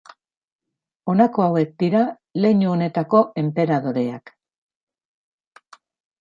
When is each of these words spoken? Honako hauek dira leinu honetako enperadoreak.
Honako 1.11 1.43
hauek 1.47 1.75
dira 1.83 2.01
leinu 2.45 2.71
honetako 2.77 3.21
enperadoreak. 3.43 4.35